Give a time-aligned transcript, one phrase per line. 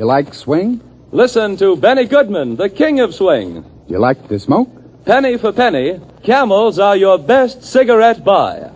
[0.00, 0.80] You like swing?
[1.12, 3.62] Listen to Benny Goodman, the king of swing.
[3.86, 4.70] You like to smoke?
[5.04, 8.70] Penny for penny, camels are your best cigarette buy.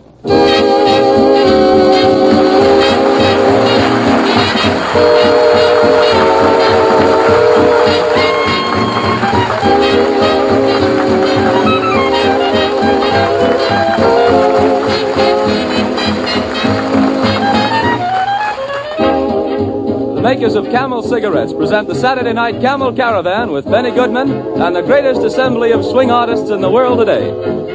[20.35, 24.29] Makers of Camel cigarettes present the Saturday Night Camel Caravan with Benny Goodman
[24.61, 27.29] and the greatest assembly of swing artists in the world today.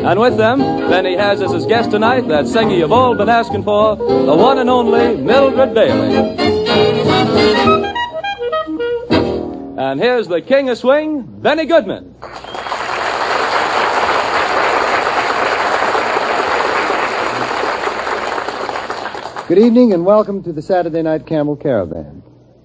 [0.05, 3.65] And with them, Benny has as his guest tonight that singer you've all been asking
[3.65, 6.37] for, the one and only Mildred Bailey.
[9.79, 12.15] And here's the king of swing, Benny Goodman.
[19.49, 22.20] Good evening and welcome to the Saturday Night Camel Caravan.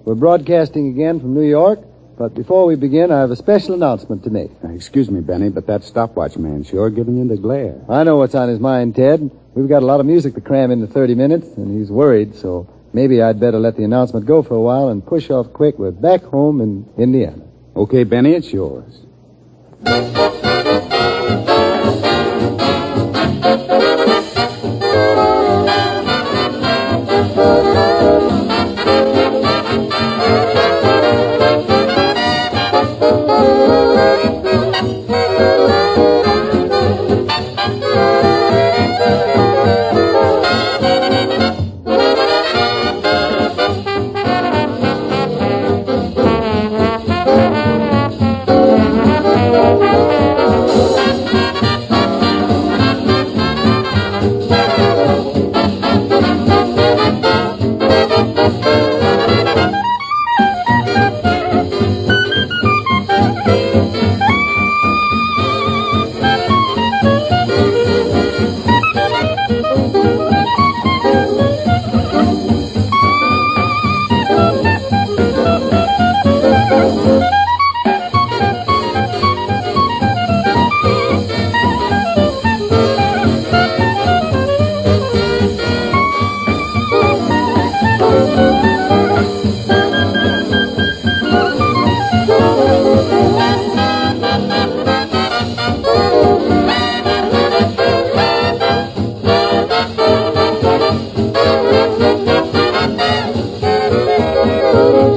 [0.06, 1.80] We're broadcasting again from New York,
[2.16, 4.52] but before we begin, I have a special announcement to make.
[4.64, 7.82] Uh, Excuse me, Benny, but that stopwatch man sure giving you the glare.
[7.90, 9.32] I know what's on his mind, Ted.
[9.56, 12.72] We've got a lot of music to cram into 30 minutes, and he's worried, so
[12.94, 15.80] maybe I'd better let the announcement go for a while and push off quick.
[15.80, 17.44] We're back home in Indiana.
[17.76, 19.02] Okay, Benny, it's yours.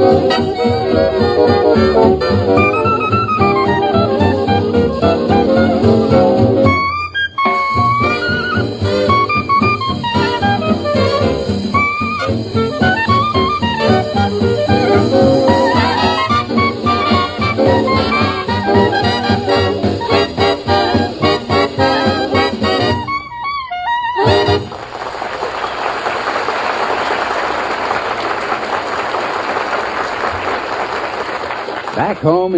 [0.09, 0.39] Back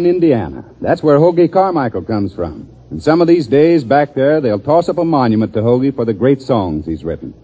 [0.00, 0.64] in Indiana.
[0.80, 2.68] That's where Hoagy Carmichael comes from.
[2.90, 6.04] And some of these days back there, they'll toss up a monument to Hoagy for
[6.04, 7.34] the great songs he's written.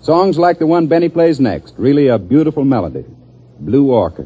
[0.00, 1.74] Songs like the one Benny plays next.
[1.76, 3.04] Really a beautiful melody.
[3.58, 4.23] Blue Orchids.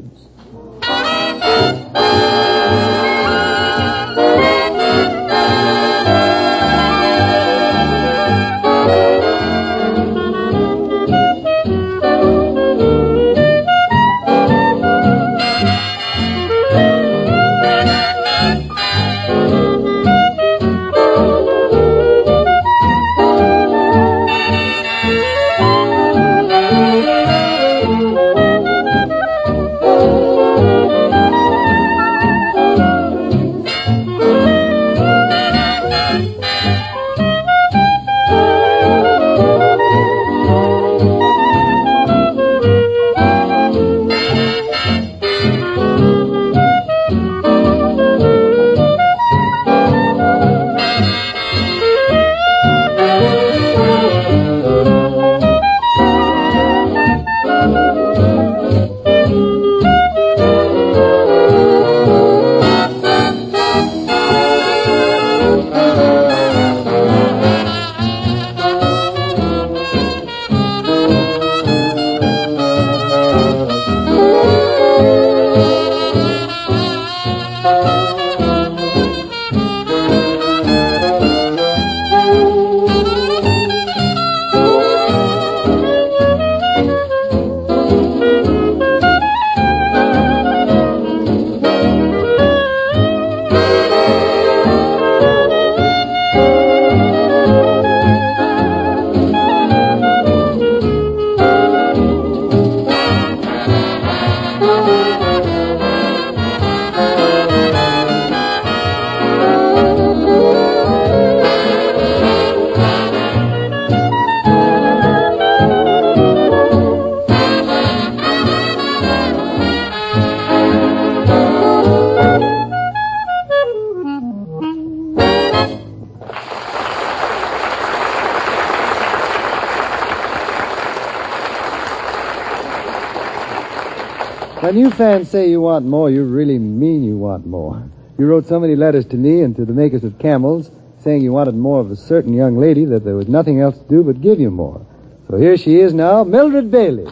[134.69, 137.81] When you fans say you want more, you really mean you want more.
[138.19, 140.69] You wrote so many letters to me and to the makers of camels
[140.99, 143.83] saying you wanted more of a certain young lady that there was nothing else to
[143.85, 144.85] do but give you more.
[145.27, 147.07] So here she is now, Mildred Bailey.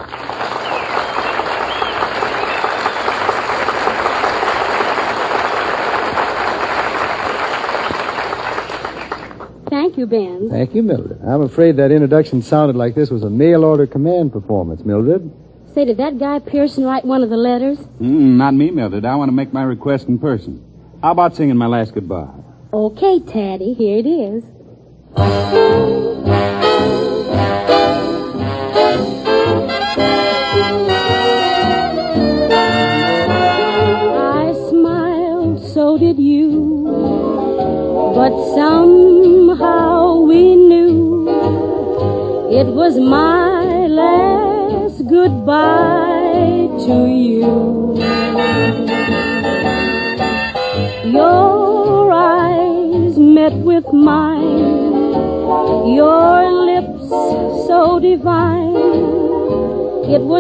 [9.68, 10.48] Thank you, Ben.
[10.52, 11.22] Thank you, Mildred.
[11.24, 15.32] I'm afraid that introduction sounded like this was a mail order command performance, Mildred.
[15.78, 17.78] Say, did that guy Pearson write one of the letters?
[17.78, 19.06] Mm, not me, Mildred.
[19.06, 20.66] I want to make my request in person.
[21.04, 22.30] How about singing my last goodbye?
[22.74, 24.44] Okay, Taddy, here it is.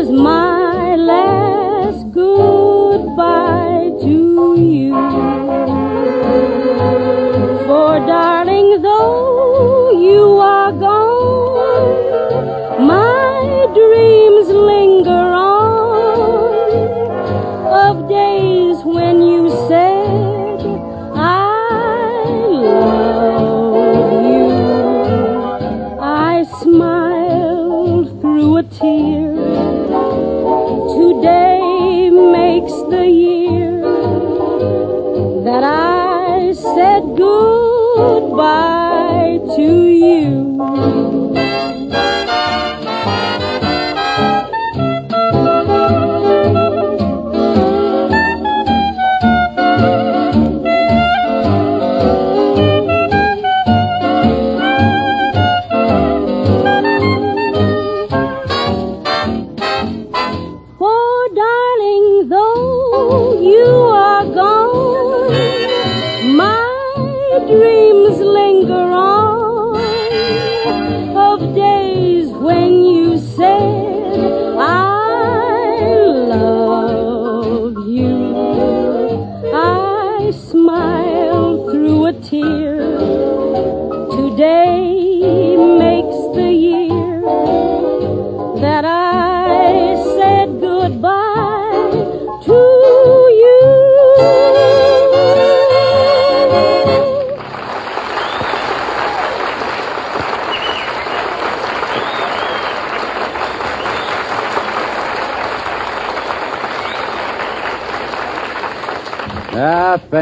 [0.07, 4.93] Was my last goodbye to you.
[7.65, 12.35] For darling, though you are gone,
[12.87, 16.53] my dreams linger on
[17.83, 20.59] of days when you said
[21.15, 22.23] I
[22.65, 24.47] love you.
[25.99, 29.16] I smiled through a tear.
[32.89, 33.81] The year
[35.43, 38.59] that I said goodbye
[39.55, 39.96] to you.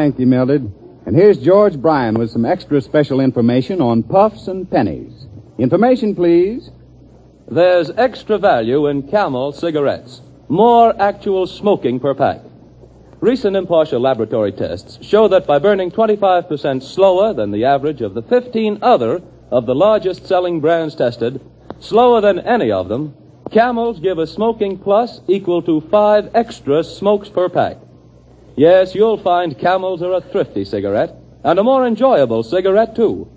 [0.05, 0.71] Thank you, Mildred.
[1.07, 5.25] And here's George Bryan with some extra special information on puffs and pennies.
[5.57, 6.69] Information, please.
[7.47, 10.21] There's extra value in Camel cigarettes.
[10.47, 12.41] More actual smoking per pack.
[13.19, 18.21] Recent impartial laboratory tests show that by burning 25% slower than the average of the
[18.21, 21.41] 15 other of the largest selling brands tested,
[21.79, 23.15] slower than any of them,
[23.51, 27.77] Camels give a smoking plus equal to five extra smokes per pack.
[28.55, 33.27] Yes, you'll find Camels are a thrifty cigarette and a more enjoyable cigarette too.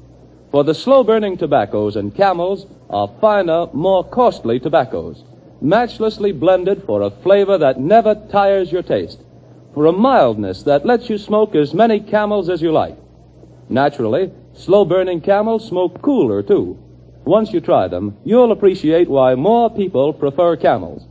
[0.52, 5.24] For the slow burning tobaccos and Camels are finer, more costly tobaccos,
[5.60, 9.20] matchlessly blended for a flavor that never tires your taste,
[9.74, 12.96] for a mildness that lets you smoke as many Camels as you like.
[13.68, 16.78] Naturally, slow burning Camels smoke cooler too.
[17.24, 21.02] Once you try them, you'll appreciate why more people prefer Camels.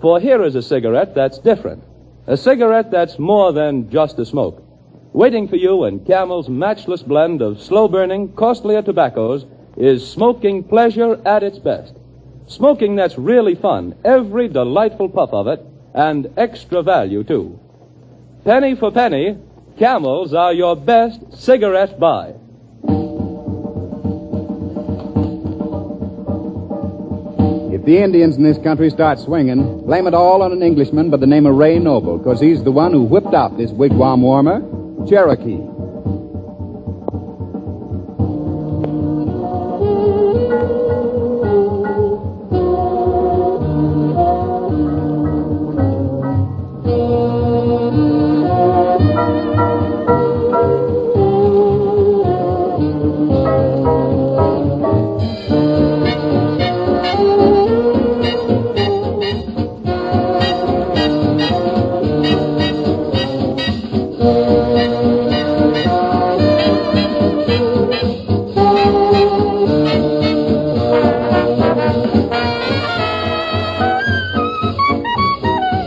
[0.00, 1.82] For here is a cigarette that's different.
[2.30, 4.62] A cigarette that's more than just a smoke.
[5.12, 9.46] Waiting for you in Camel's matchless blend of slow burning, costlier tobaccos
[9.76, 11.92] is smoking pleasure at its best.
[12.46, 15.60] Smoking that's really fun, every delightful puff of it,
[15.92, 17.58] and extra value too.
[18.44, 19.36] Penny for penny,
[19.76, 22.34] Camels are your best cigarette buy.
[27.80, 31.16] If the Indians in this country start swinging, blame it all on an Englishman by
[31.16, 34.60] the name of Ray Noble, because he's the one who whipped out this wigwam warmer,
[35.08, 35.69] Cherokee.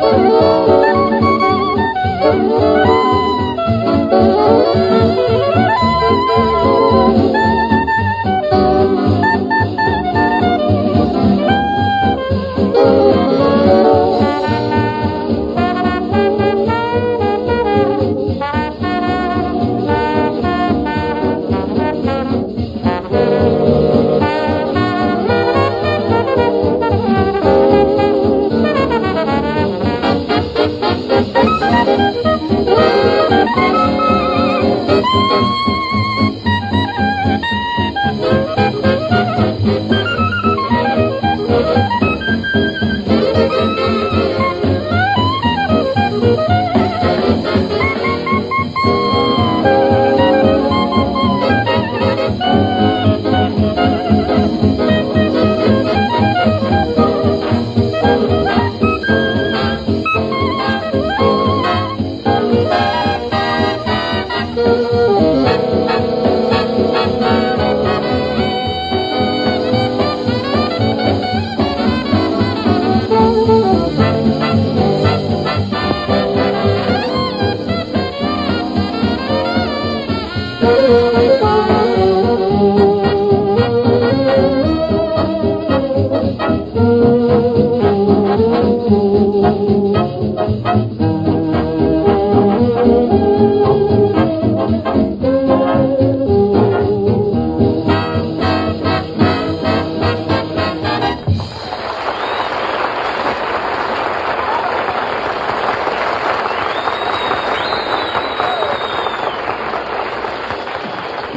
[0.05, 0.83] oh you.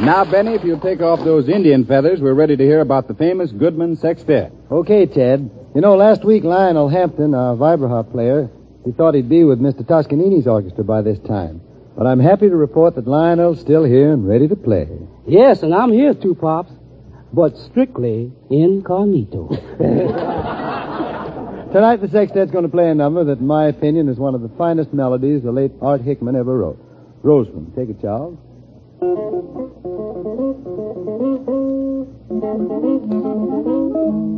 [0.01, 3.15] Now, Benny, if you'll take off those Indian feathers, we're ready to hear about the
[3.15, 4.51] famous Goodman Sextet.
[4.71, 5.49] Okay, Ted.
[5.73, 8.47] You know, last week Lionel Hampton, our vibraharp player,
[8.85, 9.83] he thought he'd be with Mr.
[9.85, 11.61] Toscanini's orchestra by this time.
[11.97, 14.87] But I'm happy to report that Lionel's still here and ready to play.
[15.27, 16.71] Yes, and I'm here too, Pops.
[17.33, 19.47] But strictly incognito.
[21.73, 24.41] Tonight the sextet's going to play a number that, in my opinion, is one of
[24.41, 26.77] the finest melodies the late Art Hickman ever wrote.
[27.23, 28.37] Rose Room, take it, Charles.
[28.99, 29.07] Now
[32.83, 34.36] it's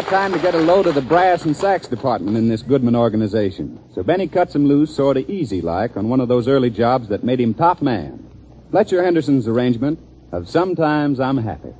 [0.00, 2.96] about time to get a load of the brass and sax department in this Goodman
[2.96, 3.78] organization.
[3.94, 7.08] So Benny cuts him loose sort of easy like on one of those early jobs
[7.08, 8.26] that made him top man.
[8.70, 9.98] Fletcher Henderson's arrangement
[10.32, 11.74] of Sometimes I'm Happy.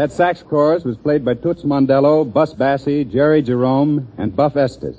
[0.00, 4.96] That sax chorus was played by Toots Mondello, Bus Bassey, Jerry Jerome, and Buff Estes.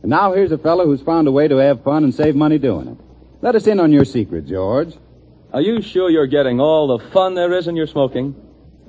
[0.00, 2.56] And now here's a fellow who's found a way to have fun and save money
[2.56, 2.96] doing it.
[3.42, 4.94] Let us in on your secret, George.
[5.52, 8.34] Are you sure you're getting all the fun there is in your smoking?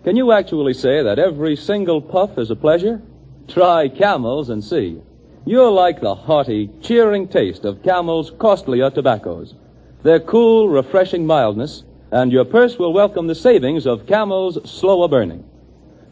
[0.06, 3.02] Can you actually say that every single puff is a pleasure?
[3.50, 5.02] Try Camels and see.
[5.45, 9.56] You'll like the hearty, cheering taste of Camel's costlier tobaccos.
[10.04, 15.43] Their cool, refreshing mildness, and your purse will welcome the savings of Camel's slower burning.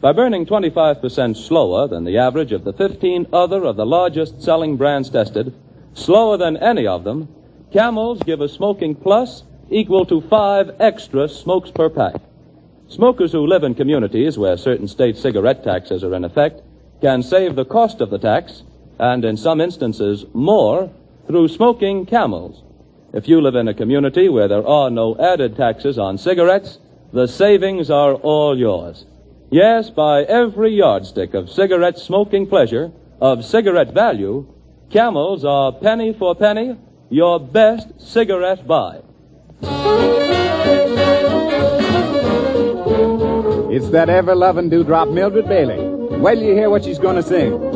[0.00, 4.76] By burning 25% slower than the average of the 15 other of the largest selling
[4.76, 5.52] brands tested,
[5.94, 7.28] slower than any of them,
[7.72, 12.14] Camels give a smoking plus equal to five extra smokes per pack.
[12.88, 16.62] Smokers who live in communities where certain state cigarette taxes are in effect
[17.02, 18.62] can save the cost of the tax,
[18.98, 20.90] and in some instances more,
[21.26, 22.62] through smoking camels.
[23.12, 26.78] If you live in a community where there are no added taxes on cigarettes,
[27.12, 29.06] the savings are all yours.
[29.50, 34.46] Yes, by every yardstick of cigarette smoking pleasure, of cigarette value,
[34.90, 36.76] camels are penny for penny
[37.10, 39.00] your best cigarette buy.
[43.70, 45.78] It's that ever loving dewdrop Mildred Bailey.
[46.18, 47.67] Wait till you hear what she's going to sing.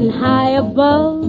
[0.00, 1.20] And high above.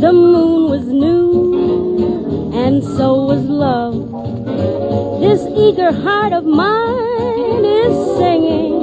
[0.00, 3.94] The moon was new and so was love.
[5.22, 8.80] This eager heart of mine is singing.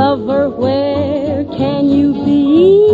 [0.00, 2.84] Lover, where can you be?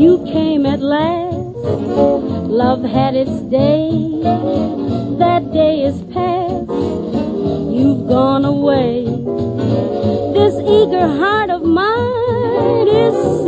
[0.00, 1.34] You came at last.
[2.62, 3.90] Love had its day.
[5.18, 6.70] That day is past.
[7.76, 9.04] You've gone away.
[10.34, 11.43] This eager heart
[12.94, 13.43] of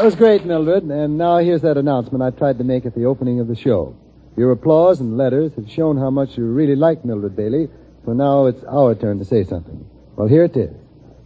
[0.00, 0.84] That was great, Mildred.
[0.84, 3.94] And now here's that announcement I tried to make at the opening of the show.
[4.34, 7.68] Your applause and letters have shown how much you really like Mildred Bailey,
[8.06, 9.84] so now it's our turn to say something.
[10.16, 10.74] Well, here it is.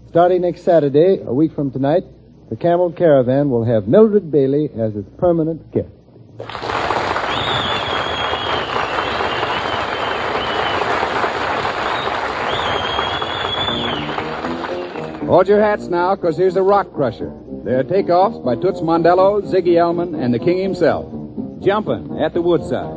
[0.09, 2.03] Starting next Saturday, a week from tonight,
[2.51, 5.87] the Camel Caravan will have Mildred Bailey as its permanent guest.
[15.29, 17.33] Hold your hats now, 'cause here's a rock crusher.
[17.65, 21.07] They're takeoffs by Toots Mondello, Ziggy Elman, and the King himself.
[21.63, 22.93] Jumping at the Woodside.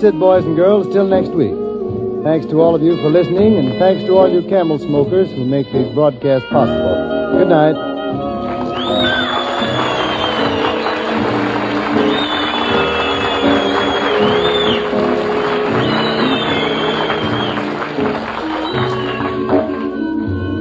[0.00, 1.52] that's it, boys and girls, till next week.
[2.24, 5.44] Thanks to all of you for listening, and thanks to all you camel smokers who
[5.44, 7.36] make these broadcasts possible.
[7.36, 7.74] Good night.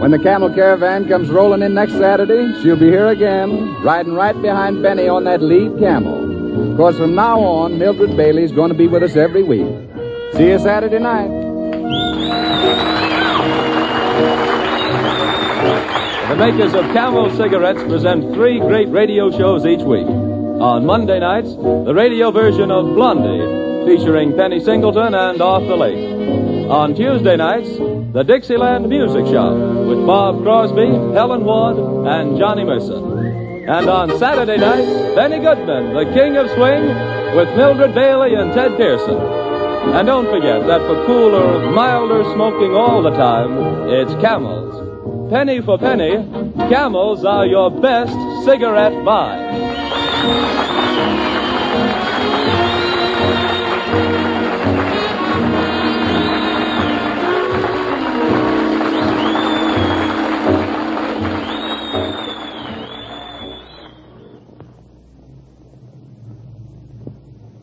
[0.02, 4.40] When the camel caravan comes rolling in next Saturday, she'll be here again, riding right
[4.42, 6.29] behind Benny on that lead camel.
[6.80, 9.68] Of course, from now on, Mildred Bailey is going to be with us every week.
[10.32, 11.28] See you Saturday night.
[16.30, 20.08] The makers of Camel cigarettes present three great radio shows each week.
[20.08, 26.70] On Monday nights, the radio version of Blondie, featuring Penny Singleton and Arthur Lake.
[26.70, 27.68] On Tuesday nights,
[28.14, 33.19] the Dixieland Music Shop with Bob Crosby, Helen Ward, and Johnny Mercer.
[33.70, 36.88] And on Saturday night, Benny Goodman, the King of Swing,
[37.36, 39.16] with Mildred Bailey and Ted Pearson.
[39.16, 45.32] And don't forget that for cooler, milder smoking all the time, it's Camels.
[45.32, 46.14] Penny for penny,
[46.68, 48.12] Camels are your best
[48.44, 49.38] cigarette buy.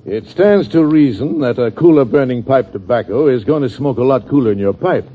[0.06, 4.04] It stands to reason that a cooler burning pipe tobacco is going to smoke a
[4.04, 5.10] lot cooler in your pipe.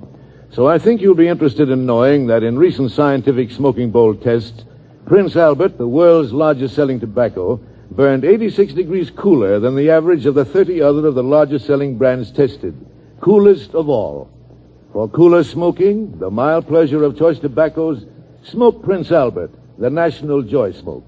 [0.49, 4.65] So I think you'll be interested in knowing that in recent scientific smoking bowl tests,
[5.05, 7.55] Prince Albert, the world's largest selling tobacco,
[7.91, 11.97] burned 86 degrees cooler than the average of the 30 other of the largest selling
[11.97, 12.75] brands tested.
[13.21, 14.29] Coolest of all.
[14.91, 18.05] For cooler smoking, the mild pleasure of choice tobaccos,
[18.43, 21.07] smoke Prince Albert, the national joy smoke.